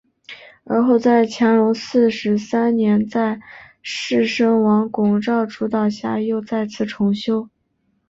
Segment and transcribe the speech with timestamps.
[0.63, 3.39] 而后在乾隆四十三年在
[3.83, 7.51] 士绅王拱照主导下又再次重修。